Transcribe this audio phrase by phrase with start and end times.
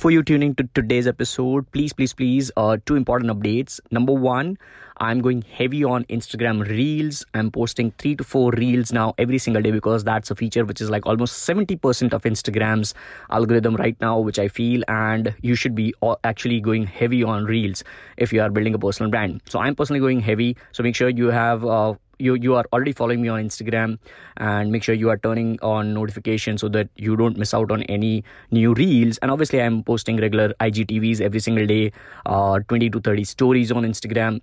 [0.00, 3.80] before you tune into today's episode, please, please, please, uh, two important updates.
[3.90, 4.56] Number one,
[5.00, 7.24] I'm going heavy on Instagram Reels.
[7.32, 10.82] I'm posting three to four Reels now every single day because that's a feature which
[10.82, 12.92] is like almost 70% of Instagram's
[13.30, 14.82] algorithm right now, which I feel.
[14.88, 17.82] And you should be actually going heavy on Reels
[18.18, 19.40] if you are building a personal brand.
[19.48, 20.58] So I'm personally going heavy.
[20.72, 21.64] So make sure you have.
[21.64, 23.98] Uh, you you are already following me on instagram
[24.36, 27.82] and make sure you are turning on notifications so that you don't miss out on
[27.84, 31.90] any new reels and obviously i'm posting regular igtvs every single day
[32.26, 34.38] uh, 20 to 30 stories on instagram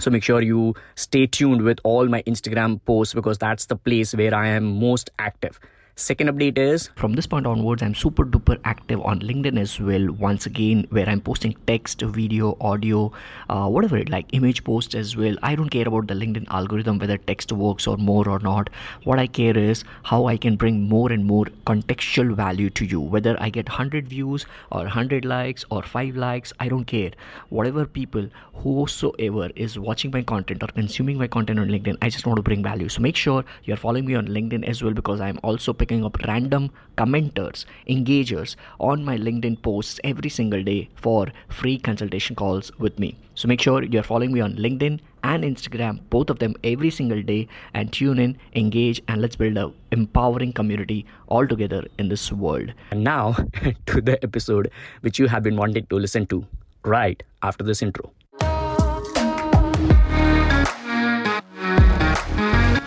[0.00, 4.14] so make sure you stay tuned with all my instagram posts because that's the place
[4.14, 5.60] where i am most active
[5.96, 10.10] Second update is from this point onwards, I'm super duper active on LinkedIn as well.
[10.12, 13.12] Once again, where I'm posting text, video, audio,
[13.50, 15.36] uh, whatever, like image posts as well.
[15.42, 18.70] I don't care about the LinkedIn algorithm whether text works or more or not.
[19.04, 23.00] What I care is how I can bring more and more contextual value to you.
[23.00, 27.10] Whether I get 100 views or 100 likes or 5 likes, I don't care.
[27.50, 32.26] Whatever people, whosoever is watching my content or consuming my content on LinkedIn, I just
[32.26, 32.88] want to bring value.
[32.88, 36.18] So make sure you're following me on LinkedIn as well because I'm also picking up
[36.28, 42.98] random commenters, engagers on my LinkedIn posts every single day for free consultation calls with
[42.98, 43.16] me.
[43.34, 47.22] So make sure you're following me on LinkedIn and Instagram, both of them every single
[47.22, 52.30] day, and tune in, engage, and let's build a empowering community all together in this
[52.30, 52.72] world.
[52.90, 53.32] And now
[53.86, 56.46] to the episode which you have been wanting to listen to
[56.84, 58.12] right after this intro.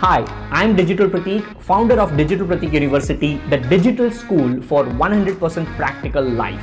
[0.04, 6.22] Hi, I'm Digital Pratik, founder of Digital Pratik University, the digital school for 100% practical
[6.22, 6.62] life.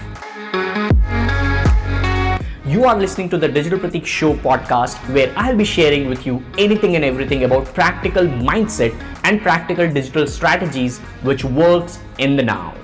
[2.67, 6.45] You are listening to the Digital Pratik Show podcast, where I'll be sharing with you
[6.59, 8.93] anything and everything about practical mindset
[9.25, 12.75] and practical digital strategies which works in the now.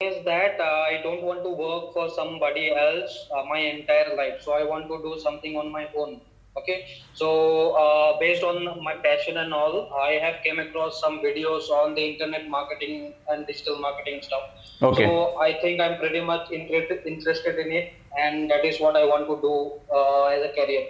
[0.00, 4.40] Is that uh, I don't want to work for somebody else uh, my entire life,
[4.40, 6.22] so I want to do something on my own
[6.56, 6.86] okay?
[7.14, 11.94] So uh, based on my passion and all i have came across some videos on
[11.94, 14.42] the internet marketing and digital marketing stuff.
[14.82, 15.04] Okay.
[15.04, 19.04] So i think i'm pretty much interested interested in it and that is what i
[19.04, 19.54] want to do
[19.94, 20.86] uh, as a career.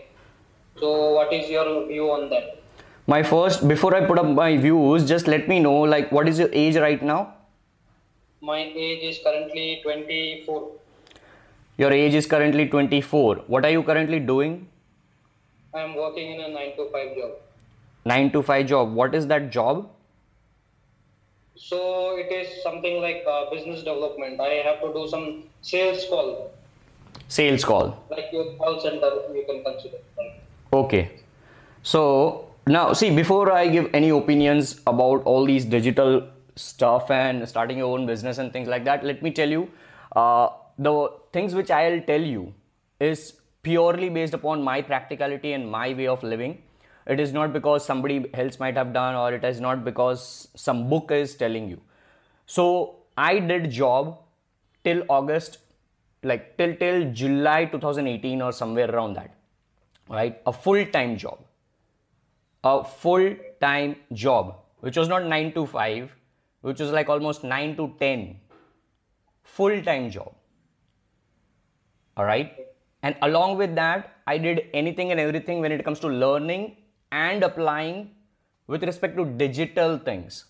[0.80, 2.60] So what is your view on that?
[3.06, 6.38] My first before i put up my views just let me know like what is
[6.38, 7.34] your age right now?
[8.40, 10.70] My age is currently 24
[11.76, 14.68] your age is currently 24 what are you currently doing
[15.74, 17.32] I am working in a 9 to 5 job.
[18.04, 18.94] 9 to 5 job.
[18.94, 19.90] What is that job?
[21.56, 24.40] So it is something like uh, business development.
[24.40, 26.52] I have to do some sales call.
[27.28, 27.98] Sales call.
[28.10, 29.98] Like your call center, you can consider.
[30.72, 31.10] Okay.
[31.82, 37.78] So now, see, before I give any opinions about all these digital stuff and starting
[37.78, 39.70] your own business and things like that, let me tell you
[40.14, 42.54] uh, the things which I'll tell you
[43.00, 43.34] is
[43.64, 46.62] purely based upon my practicality and my way of living.
[47.06, 50.88] It is not because somebody else might have done or it is not because some
[50.88, 51.80] book is telling you.
[52.46, 54.18] So I did job
[54.84, 55.58] till August,
[56.22, 59.34] like till till July 2018 or somewhere around that.
[60.08, 60.40] Right?
[60.46, 61.38] A full-time job.
[62.62, 66.14] A full-time job, which was not 9 to 5,
[66.60, 68.40] which was like almost 9 to 10.
[69.42, 70.32] Full-time job.
[72.16, 72.73] All right
[73.04, 76.76] and along with that, I did anything and everything when it comes to learning
[77.12, 78.12] and applying
[78.66, 80.46] with respect to digital things.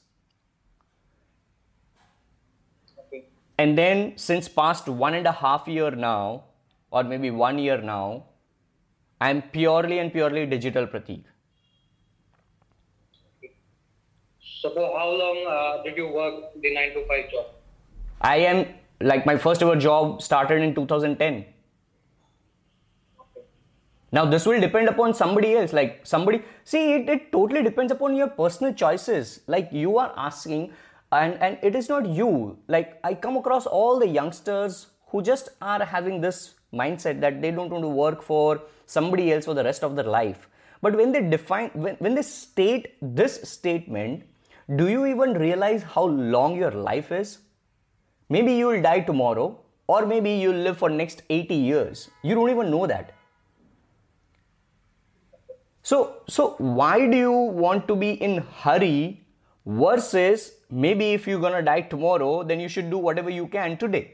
[3.00, 3.24] Okay.
[3.58, 6.44] And then since past one and a half year now,
[6.92, 8.26] or maybe one year now,
[9.20, 11.24] I'm purely and purely digital Pratik.
[14.60, 17.46] So for how long uh, did you work the 9 to 5 job?
[18.20, 18.66] I am
[19.00, 21.46] like my first ever job started in 2010
[24.14, 28.14] now this will depend upon somebody else like somebody see it, it totally depends upon
[28.14, 29.40] your personal choices.
[29.48, 30.70] Like you are asking
[31.10, 32.58] and and it is not you.
[32.68, 37.50] Like i come across all the youngsters who just are having this mindset that they
[37.56, 40.46] don't want to work for somebody else for the rest of their life.
[40.80, 44.22] But when they define when, when they state this statement
[44.76, 47.38] do you even realize how long your life is?
[48.28, 49.58] Maybe you will die tomorrow
[49.88, 52.08] or maybe you'll live for next 80 years.
[52.22, 53.12] You don't even know that
[55.84, 59.20] so, so why do you want to be in hurry
[59.66, 64.12] versus maybe if you're gonna die tomorrow, then you should do whatever you can today.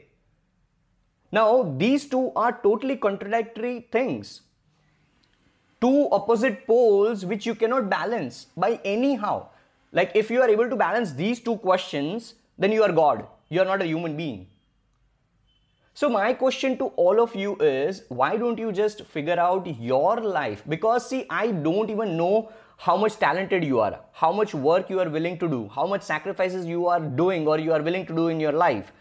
[1.31, 4.41] Now, these two are totally contradictory things.
[5.79, 9.47] Two opposite poles which you cannot balance by anyhow.
[9.93, 13.25] Like if you are able to balance these two questions, then you are God.
[13.51, 14.47] you're not a human being.
[16.01, 20.19] So, my question to all of you is why don't you just figure out your
[20.19, 20.63] life?
[20.67, 24.99] Because, see, I don't even know how much talented you are, how much work you
[24.99, 28.15] are willing to do, how much sacrifices you are doing or you are willing to
[28.15, 28.91] do in your life.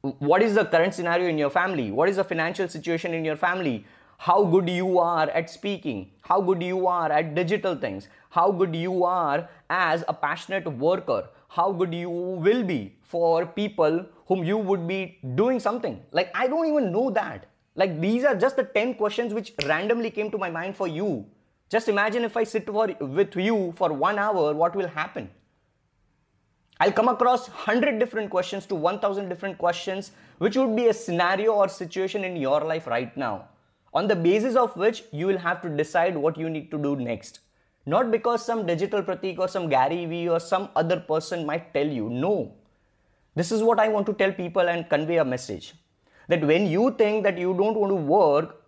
[0.00, 1.92] What is the current scenario in your family?
[1.92, 3.86] What is the financial situation in your family?
[4.24, 8.76] How good you are at speaking, how good you are at digital things, how good
[8.76, 14.58] you are as a passionate worker, how good you will be for people whom you
[14.58, 16.00] would be doing something.
[16.12, 17.46] Like, I don't even know that.
[17.74, 21.26] Like, these are just the 10 questions which randomly came to my mind for you.
[21.68, 25.30] Just imagine if I sit for, with you for one hour, what will happen?
[26.78, 31.54] I'll come across 100 different questions to 1000 different questions, which would be a scenario
[31.54, 33.48] or situation in your life right now,
[33.94, 36.96] on the basis of which you will have to decide what you need to do
[36.96, 37.40] next.
[37.84, 41.86] Not because some digital Pratik or some Gary Vee or some other person might tell
[41.86, 42.08] you.
[42.08, 42.54] No.
[43.34, 45.74] This is what I want to tell people and convey a message.
[46.28, 48.62] That when you think that you don't want to work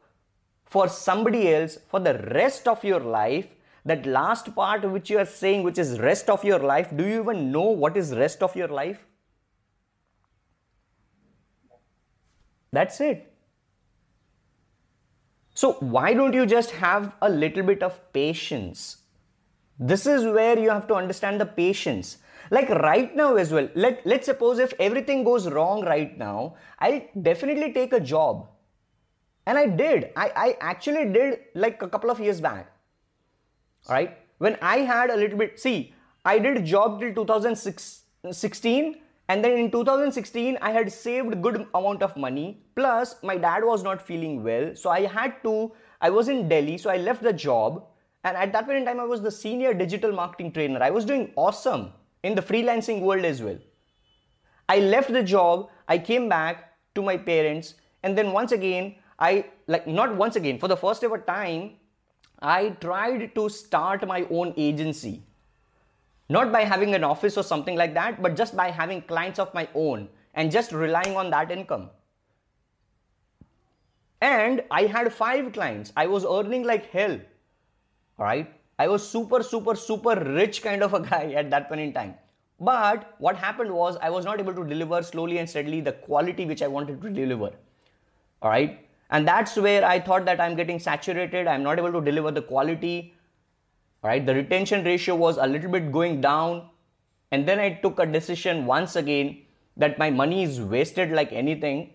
[0.64, 3.46] for somebody else for the rest of your life,
[3.84, 7.20] that last part which you are saying, which is rest of your life, do you
[7.20, 9.04] even know what is rest of your life?
[12.72, 13.33] That's it.
[15.54, 18.98] So, why don't you just have a little bit of patience?
[19.78, 22.18] This is where you have to understand the patience.
[22.50, 27.00] Like right now as well, let, let's suppose if everything goes wrong right now, I'll
[27.20, 28.48] definitely take a job.
[29.46, 30.10] And I did.
[30.16, 32.70] I, I actually did like a couple of years back.
[33.88, 34.18] Right?
[34.38, 38.96] When I had a little bit, see, I did a job till 2016
[39.28, 42.62] and then in 2016 I had saved good amount of money.
[42.76, 44.74] Plus my dad was not feeling well.
[44.74, 46.76] So I had to, I was in Delhi.
[46.78, 47.84] So I left the job
[48.24, 50.82] and at that point in time, I was the senior digital marketing trainer.
[50.82, 51.92] I was doing awesome
[52.22, 53.58] in the freelancing world as well.
[54.66, 59.44] I left the job, I came back to my parents, and then once again, I
[59.66, 61.72] like not once again, for the first ever time,
[62.40, 65.22] I tried to start my own agency.
[66.28, 69.52] Not by having an office or something like that, but just by having clients of
[69.54, 71.90] my own and just relying on that income.
[74.20, 75.92] And I had five clients.
[75.96, 77.20] I was earning like hell
[78.18, 78.52] right?
[78.78, 82.14] I was super, super, super rich kind of a guy at that point in time.
[82.60, 86.46] But what happened was I was not able to deliver slowly and steadily the quality
[86.46, 87.50] which I wanted to deliver.
[88.42, 88.80] All right.
[89.10, 91.46] And that's where I thought that I'm getting saturated.
[91.46, 93.13] I'm not able to deliver the quality.
[94.04, 94.24] Right.
[94.24, 96.68] The retention ratio was a little bit going down.
[97.30, 99.38] And then I took a decision once again
[99.78, 101.94] that my money is wasted like anything.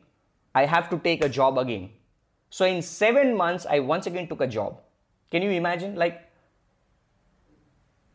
[0.56, 1.92] I have to take a job again.
[2.50, 4.80] So in seven months, I once again took a job.
[5.30, 5.96] Can you imagine?
[5.96, 6.28] Like,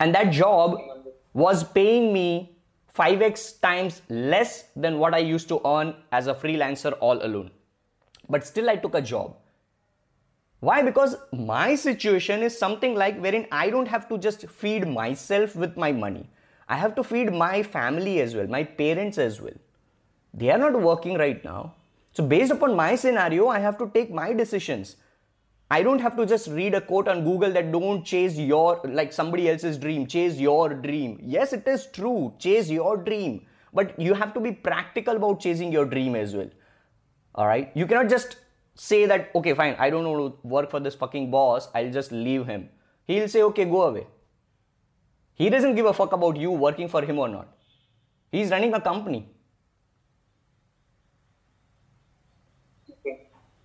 [0.01, 0.77] and that job
[1.33, 2.57] was paying me
[2.97, 7.53] 5x times less than what I used to earn as a freelancer all alone.
[8.29, 9.37] But still, I took a job.
[10.65, 10.81] Why?
[10.83, 15.77] Because my situation is something like wherein I don't have to just feed myself with
[15.77, 16.27] my money.
[16.69, 19.59] I have to feed my family as well, my parents as well.
[20.33, 21.75] They are not working right now.
[22.13, 24.97] So, based upon my scenario, I have to take my decisions.
[25.71, 29.13] I don't have to just read a quote on Google that don't chase your, like
[29.13, 31.19] somebody else's dream, chase your dream.
[31.23, 33.45] Yes, it is true, chase your dream.
[33.75, 36.49] But you have to be practical about chasing your dream as well.
[37.35, 37.71] All right.
[37.75, 38.37] You cannot just
[38.75, 42.13] say that, okay, fine, I don't want to work for this fucking boss, I'll just
[42.13, 42.69] leave him.
[43.07, 44.07] He'll say, okay, go away.
[45.35, 47.49] He doesn't give a fuck about you working for him or not.
[48.31, 49.29] He's running a company.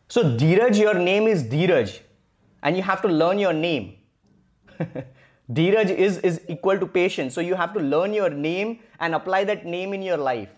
[0.08, 2.00] So, Dheeraj, your name is Dheeraj,
[2.64, 3.98] and you have to learn your name.
[5.52, 7.34] Dheeraj is, is equal to patience.
[7.36, 10.50] So, you have to learn your name and apply that name in your life.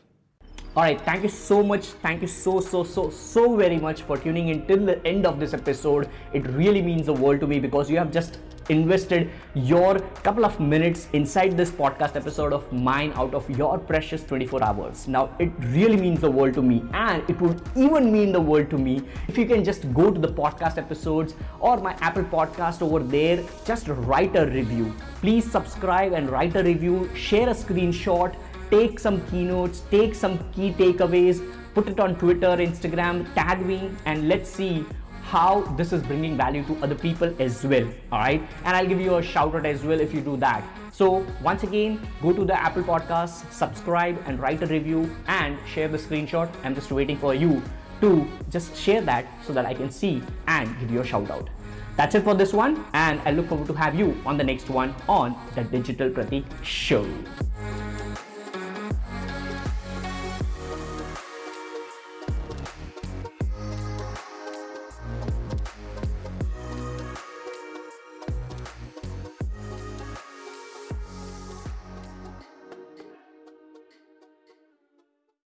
[0.74, 1.88] All right, thank you so much.
[2.02, 5.38] Thank you so, so, so, so very much for tuning in till the end of
[5.38, 6.08] this episode.
[6.32, 8.38] It really means the world to me because you have just
[8.70, 14.24] invested your couple of minutes inside this podcast episode of mine out of your precious
[14.24, 15.10] 24 hours.
[15.10, 18.70] Now, it really means the world to me, and it would even mean the world
[18.70, 22.82] to me if you can just go to the podcast episodes or my Apple podcast
[22.82, 24.96] over there, just write a review.
[25.20, 28.34] Please subscribe and write a review, share a screenshot
[28.72, 34.28] take some keynotes, take some key takeaways, put it on Twitter, Instagram, tag me, and
[34.28, 34.86] let's see
[35.24, 37.88] how this is bringing value to other people as well.
[38.12, 40.64] All right, and I'll give you a shout out as well if you do that.
[40.92, 45.88] So, once again, go to the Apple Podcast, subscribe, and write a review and share
[45.88, 46.50] the screenshot.
[46.64, 47.62] I'm just waiting for you
[48.02, 51.50] to just share that so that I can see and give you a shout out.
[51.98, 54.70] That's it for this one, and I look forward to have you on the next
[54.70, 57.06] one on the Digital Pratik Show.